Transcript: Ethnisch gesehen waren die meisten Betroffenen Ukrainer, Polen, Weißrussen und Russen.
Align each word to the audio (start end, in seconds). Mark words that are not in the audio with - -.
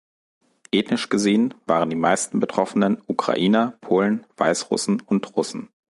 Ethnisch 0.71 1.09
gesehen 1.09 1.53
waren 1.67 1.91
die 1.91 1.95
meisten 1.95 2.39
Betroffenen 2.39 3.03
Ukrainer, 3.05 3.77
Polen, 3.81 4.25
Weißrussen 4.35 4.99
und 4.99 5.35
Russen. 5.37 5.69